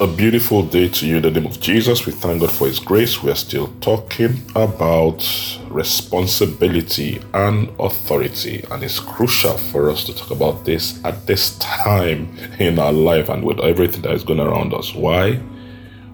A 0.00 0.06
beautiful 0.06 0.62
day 0.62 0.88
to 0.90 1.08
you 1.08 1.16
in 1.16 1.22
the 1.22 1.30
name 1.32 1.46
of 1.46 1.58
Jesus. 1.58 2.06
We 2.06 2.12
thank 2.12 2.40
God 2.40 2.52
for 2.52 2.68
His 2.68 2.78
grace. 2.78 3.20
We 3.20 3.32
are 3.32 3.34
still 3.34 3.66
talking 3.80 4.40
about 4.54 5.26
responsibility 5.68 7.20
and 7.34 7.68
authority, 7.80 8.64
and 8.70 8.84
it's 8.84 9.00
crucial 9.00 9.58
for 9.58 9.90
us 9.90 10.04
to 10.04 10.14
talk 10.14 10.30
about 10.30 10.64
this 10.64 11.04
at 11.04 11.26
this 11.26 11.58
time 11.58 12.28
in 12.60 12.78
our 12.78 12.92
life 12.92 13.28
and 13.28 13.42
with 13.42 13.58
everything 13.58 14.02
that 14.02 14.12
is 14.12 14.22
going 14.22 14.38
around 14.38 14.72
us. 14.72 14.94
Why? 14.94 15.32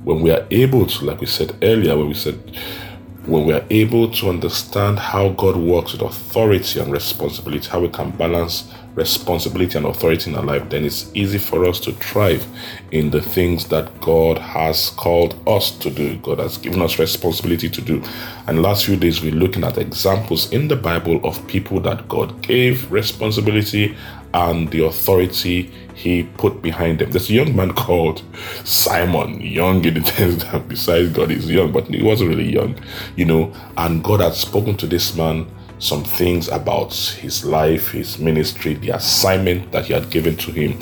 When 0.02 0.22
we 0.22 0.30
are 0.30 0.46
able 0.50 0.86
to, 0.86 1.04
like 1.04 1.20
we 1.20 1.26
said 1.26 1.54
earlier, 1.62 1.94
when 1.94 2.08
we 2.08 2.14
said 2.14 2.40
when 3.26 3.46
we 3.46 3.52
are 3.54 3.64
able 3.70 4.10
to 4.10 4.28
understand 4.28 4.98
how 4.98 5.30
God 5.30 5.56
works 5.56 5.92
with 5.92 6.02
authority 6.02 6.80
and 6.80 6.92
responsibility, 6.92 7.68
how 7.68 7.80
we 7.80 7.88
can 7.88 8.10
balance 8.10 8.72
responsibility 8.94 9.76
and 9.76 9.86
authority 9.86 10.30
in 10.30 10.36
our 10.36 10.44
life, 10.44 10.68
then 10.68 10.84
it's 10.84 11.10
easy 11.14 11.38
for 11.38 11.64
us 11.64 11.80
to 11.80 11.92
thrive 11.92 12.46
in 12.92 13.10
the 13.10 13.20
things 13.20 13.66
that 13.68 14.00
God 14.00 14.38
has 14.38 14.90
called 14.90 15.36
us 15.48 15.70
to 15.78 15.90
do. 15.90 16.16
God 16.18 16.38
has 16.38 16.58
given 16.58 16.82
us 16.82 16.98
responsibility 16.98 17.68
to 17.68 17.80
do. 17.80 18.02
And 18.46 18.62
last 18.62 18.84
few 18.86 18.96
days, 18.96 19.22
we're 19.22 19.34
looking 19.34 19.64
at 19.64 19.78
examples 19.78 20.52
in 20.52 20.68
the 20.68 20.76
Bible 20.76 21.20
of 21.24 21.44
people 21.46 21.80
that 21.80 22.08
God 22.08 22.42
gave 22.42 22.90
responsibility 22.92 23.96
and 24.34 24.68
the 24.70 24.84
authority 24.84 25.70
he 25.94 26.24
put 26.36 26.60
behind 26.60 26.98
them. 26.98 27.10
There's 27.12 27.30
a 27.30 27.34
young 27.34 27.56
man 27.56 27.72
called 27.84 28.22
Simon, 28.64 29.40
young 29.40 29.84
in 29.84 29.94
the 29.94 30.04
sense 30.04 30.44
that 30.44 30.68
besides 30.68 31.12
God 31.12 31.30
is 31.30 31.50
young, 31.50 31.72
but 31.72 31.86
he 31.86 32.02
wasn't 32.02 32.30
really 32.30 32.52
young, 32.52 32.78
you 33.16 33.24
know, 33.24 33.54
and 33.78 34.02
God 34.04 34.20
had 34.20 34.34
spoken 34.34 34.76
to 34.78 34.86
this 34.86 35.16
man 35.16 35.46
some 35.78 36.04
things 36.04 36.48
about 36.48 36.94
his 36.94 37.44
life, 37.44 37.90
his 37.90 38.18
ministry, 38.18 38.74
the 38.74 38.90
assignment 38.90 39.70
that 39.72 39.86
he 39.86 39.92
had 39.92 40.10
given 40.10 40.36
to 40.36 40.50
him, 40.50 40.78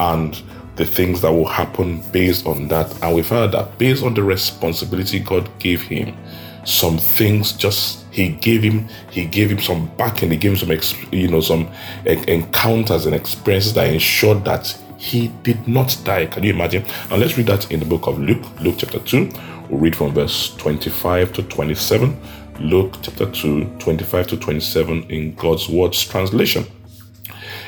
and 0.00 0.42
the 0.76 0.84
things 0.84 1.20
that 1.20 1.32
will 1.32 1.46
happen 1.46 2.02
based 2.10 2.46
on 2.46 2.68
that. 2.68 2.90
And 3.02 3.14
we 3.14 3.22
found 3.22 3.52
that 3.52 3.78
based 3.78 4.02
on 4.02 4.14
the 4.14 4.22
responsibility 4.22 5.18
God 5.18 5.48
gave 5.58 5.82
him, 5.82 6.16
some 6.64 6.98
things 6.98 7.52
just 7.52 8.04
he 8.10 8.28
gave 8.28 8.62
him 8.62 8.88
he 9.10 9.24
gave 9.24 9.50
him 9.50 9.60
some 9.60 9.86
backing 9.96 10.30
he 10.30 10.36
gave 10.36 10.52
him 10.52 10.78
some 10.80 11.10
you 11.12 11.28
know 11.28 11.40
some 11.40 11.68
encounters 12.06 13.06
and 13.06 13.14
experiences 13.14 13.74
that 13.74 13.92
ensured 13.92 14.44
that 14.44 14.78
he 14.96 15.28
did 15.42 15.68
not 15.68 15.96
die. 16.04 16.26
Can 16.26 16.44
you 16.44 16.54
imagine? 16.54 16.84
And 17.10 17.20
let's 17.20 17.36
read 17.36 17.48
that 17.48 17.70
in 17.70 17.80
the 17.80 17.86
book 17.86 18.06
of 18.06 18.18
luke 18.18 18.44
luke 18.60 18.76
chapter 18.78 18.98
2 18.98 19.30
we'll 19.68 19.80
read 19.80 19.96
from 19.96 20.12
verse 20.12 20.54
25 20.56 21.32
to 21.34 21.42
27 21.42 22.20
luke 22.60 22.96
chapter 23.02 23.30
2 23.30 23.76
25 23.78 24.26
to 24.28 24.36
27 24.36 25.02
in 25.10 25.34
god's 25.34 25.68
words 25.68 26.02
translation. 26.04 26.64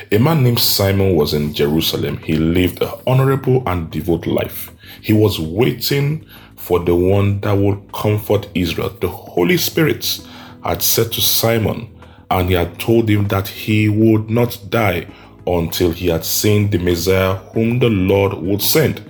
A 0.09 0.17
man 0.17 0.41
named 0.41 0.59
Simon 0.59 1.15
was 1.15 1.33
in 1.33 1.53
Jerusalem. 1.53 2.17
He 2.19 2.37
lived 2.37 2.81
an 2.81 2.91
honorable 3.05 3.61
and 3.67 3.91
devout 3.91 4.25
life. 4.25 4.71
He 5.01 5.11
was 5.11 5.37
waiting 5.37 6.25
for 6.67 6.79
the 6.79 6.93
one 6.93 7.39
that 7.39 7.53
would 7.53 7.93
comfort 7.93 8.49
Israel. 8.53 8.89
The 8.99 9.07
Holy 9.07 9.55
Spirit 9.55 10.19
had 10.65 10.83
said 10.83 11.13
to 11.13 11.21
Simon, 11.21 11.97
and 12.29 12.49
he 12.49 12.55
had 12.55 12.77
told 12.77 13.09
him 13.09 13.29
that 13.29 13.47
he 13.47 13.87
would 13.87 14.29
not 14.29 14.59
die 14.69 15.07
until 15.47 15.91
he 15.91 16.07
had 16.07 16.25
seen 16.25 16.69
the 16.69 16.77
Messiah 16.77 17.35
whom 17.53 17.79
the 17.79 17.87
Lord 17.87 18.33
would 18.33 18.61
send. 18.61 19.01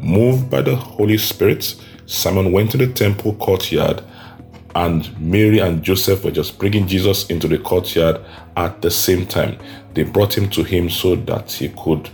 Moved 0.00 0.48
by 0.48 0.62
the 0.62 0.76
Holy 0.76 1.18
Spirit, 1.18 1.74
Simon 2.06 2.52
went 2.52 2.70
to 2.70 2.76
the 2.76 2.86
temple 2.86 3.34
courtyard, 3.34 4.04
and 4.76 5.20
Mary 5.20 5.58
and 5.58 5.82
Joseph 5.82 6.24
were 6.24 6.30
just 6.30 6.60
bringing 6.60 6.86
Jesus 6.86 7.26
into 7.26 7.48
the 7.48 7.58
courtyard 7.58 8.20
at 8.56 8.82
the 8.82 8.90
same 8.90 9.26
time. 9.26 9.58
They 9.94 10.04
brought 10.04 10.38
him 10.38 10.48
to 10.50 10.62
him 10.62 10.88
so 10.88 11.16
that 11.16 11.50
he 11.50 11.70
could 11.70 12.08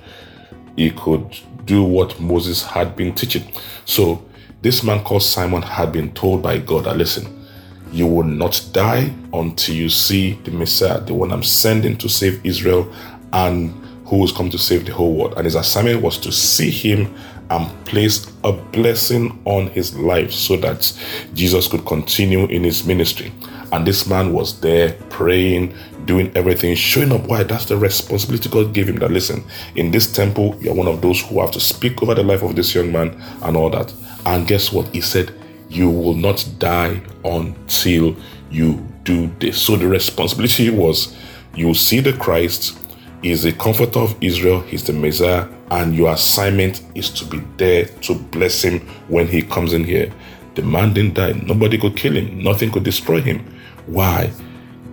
he 0.75 0.91
could 0.91 1.39
do 1.67 1.83
what 1.83 2.19
Moses 2.19 2.63
had 2.63 2.97
been 2.97 3.15
teaching. 3.15 3.45
So 3.85 4.23
this 4.67 4.83
man 4.83 5.01
called 5.05 5.23
Simon 5.23 5.63
had 5.63 5.93
been 5.93 6.13
told 6.13 6.43
by 6.43 6.59
God 6.59 6.87
that 6.87 6.97
listen, 6.97 7.47
you 7.93 8.05
will 8.05 8.25
not 8.25 8.69
die 8.73 9.15
until 9.33 9.77
you 9.77 9.89
see 9.89 10.33
the 10.43 10.51
Messiah, 10.51 11.01
the 11.01 11.15
one 11.15 11.31
I'm 11.31 11.45
sending 11.45 11.97
to 11.99 12.09
save 12.09 12.45
Israel 12.45 12.93
and 13.33 13.71
who 14.07 14.25
is 14.25 14.33
come 14.33 14.51
to 14.51 14.59
save 14.59 14.85
the 14.85 14.93
whole 14.93 15.15
world. 15.15 15.35
And 15.37 15.45
his 15.45 15.55
assignment 15.55 16.03
was 16.03 16.19
to 16.19 16.33
see 16.33 16.69
him 16.69 17.15
and 17.49 17.71
place 17.85 18.27
a 18.43 18.51
blessing 18.51 19.41
on 19.45 19.69
his 19.69 19.97
life 19.97 20.33
so 20.33 20.57
that 20.57 20.93
Jesus 21.33 21.69
could 21.69 21.87
continue 21.87 22.47
in 22.47 22.65
his 22.65 22.85
ministry. 22.85 23.33
And 23.71 23.87
this 23.87 24.09
man 24.09 24.33
was 24.33 24.61
there 24.61 24.95
praying, 25.11 25.77
doing 26.07 26.33
everything, 26.35 26.75
showing 26.75 27.13
up 27.13 27.23
why 27.29 27.45
that's 27.45 27.67
the 27.67 27.77
responsibility 27.77 28.49
God 28.49 28.75
gave 28.75 28.89
him. 28.89 28.97
That 28.97 29.13
listen, 29.13 29.45
in 29.77 29.93
this 29.93 30.13
temple, 30.13 30.57
you're 30.61 30.75
one 30.75 30.89
of 30.89 31.03
those 31.03 31.21
who 31.21 31.41
have 31.41 31.53
to 31.53 31.61
speak 31.61 32.03
over 32.03 32.17
the 32.17 32.25
life 32.25 32.43
of 32.43 32.57
this 32.57 32.75
young 32.75 32.91
man 32.91 33.17
and 33.43 33.57
all 33.57 33.71
that. 33.71 33.95
And 34.27 34.47
guess 34.47 34.73
what? 34.73 34.89
He 34.89 35.01
said, 35.01 35.33
You 35.71 35.89
will 35.89 36.15
not 36.15 36.47
die 36.59 37.01
until 37.25 38.17
you 38.51 38.87
do 39.05 39.31
this. 39.39 39.63
So 39.63 39.77
the 39.77 39.87
responsibility 39.87 40.69
was 40.69 41.17
you 41.55 41.73
see 41.75 42.01
the 42.01 42.13
Christ, 42.13 42.79
is 43.23 43.45
the 43.45 43.53
comforter 43.53 44.01
of 44.01 44.17
Israel, 44.21 44.61
he's 44.61 44.85
the 44.85 44.93
Messiah, 44.93 45.49
and 45.71 45.95
your 45.95 46.13
assignment 46.13 46.83
is 46.95 47.09
to 47.11 47.25
be 47.25 47.39
there 47.57 47.87
to 47.87 48.15
bless 48.15 48.63
him 48.63 48.81
when 49.09 49.27
he 49.27 49.43
comes 49.43 49.73
in 49.73 49.85
here. 49.85 50.13
The 50.55 50.63
man 50.63 50.93
didn't 50.93 51.15
die. 51.15 51.33
Nobody 51.33 51.79
could 51.79 51.97
kill 51.97 52.17
him. 52.17 52.43
Nothing 52.43 52.71
could 52.71 52.85
destroy 52.85 53.21
him. 53.21 53.41
Why? 53.87 54.33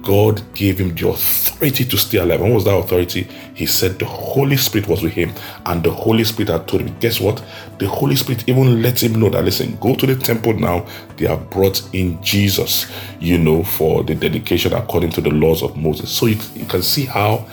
God 0.04 0.42
gave 0.54 0.80
him 0.80 0.94
the 0.94 1.08
authority 1.08 1.86
to 1.86 1.98
stay 1.98 2.18
alive. 2.18 2.42
What 2.42 2.52
was 2.52 2.66
that 2.66 2.76
authority? 2.76 3.24
He 3.56 3.66
said 3.66 3.98
the 3.98 4.06
Holy 4.06 4.58
Spirit 4.58 4.90
was 4.90 5.02
with 5.02 5.14
him, 5.14 5.32
and 5.66 5.82
the 5.82 5.92
Holy 5.92 6.26
Spirit 6.26 6.50
had 6.52 6.68
told 6.68 6.84
him, 6.84 6.96
Guess 7.00 7.22
what? 7.22 7.42
The 7.80 7.88
Holy 7.88 8.18
Spirit 8.18 8.48
even 8.48 8.82
let 8.82 9.02
him 9.02 9.16
know 9.16 9.30
that, 9.30 9.46
listen, 9.46 9.78
go 9.78 9.96
to 9.96 10.06
the 10.06 10.16
temple 10.16 10.54
now. 10.54 10.86
They 11.16 11.26
have 11.26 11.50
brought 11.50 11.82
in 11.96 12.22
Jesus, 12.22 12.92
you 13.20 13.38
know, 13.38 13.64
for 13.64 14.04
the 14.04 14.14
dedication 14.14 14.74
according 14.74 15.12
to 15.12 15.22
the 15.22 15.32
laws 15.32 15.64
of 15.64 15.78
Moses. 15.78 16.12
So 16.12 16.26
you, 16.26 16.38
you 16.54 16.66
can 16.66 16.84
see 16.84 17.06
how 17.06 17.48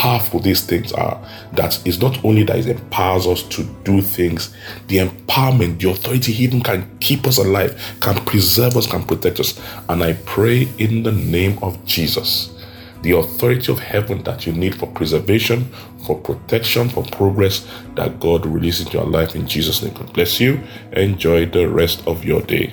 powerful 0.00 0.40
these 0.40 0.62
things 0.62 0.92
are. 0.94 1.22
That 1.52 1.86
is 1.86 2.00
not 2.00 2.24
only 2.24 2.42
that 2.44 2.56
it 2.60 2.68
empowers 2.68 3.26
us 3.26 3.42
to 3.50 3.64
do 3.84 4.00
things, 4.00 4.54
the 4.88 4.96
empowerment, 4.96 5.78
the 5.78 5.90
authority 5.90 6.32
even 6.42 6.62
can 6.62 6.90
keep 7.00 7.26
us 7.26 7.36
alive, 7.36 7.78
can 8.00 8.14
preserve 8.24 8.78
us, 8.78 8.86
can 8.86 9.02
protect 9.02 9.40
us. 9.40 9.60
And 9.90 10.02
I 10.02 10.14
pray 10.24 10.66
in 10.78 11.02
the 11.02 11.12
name 11.12 11.58
of 11.60 11.84
Jesus, 11.84 12.50
the 13.02 13.12
authority 13.12 13.70
of 13.70 13.78
heaven 13.78 14.22
that 14.22 14.46
you 14.46 14.54
need 14.54 14.74
for 14.74 14.86
preservation, 14.86 15.70
for 16.06 16.18
protection, 16.18 16.88
for 16.88 17.04
progress, 17.04 17.68
that 17.96 18.20
God 18.20 18.46
releases 18.46 18.86
into 18.86 18.96
your 18.96 19.06
life 19.06 19.34
in 19.34 19.46
Jesus' 19.46 19.82
name. 19.82 19.92
God 19.92 20.14
bless 20.14 20.40
you. 20.40 20.62
Enjoy 20.92 21.44
the 21.44 21.68
rest 21.68 22.06
of 22.06 22.24
your 22.24 22.40
day. 22.40 22.72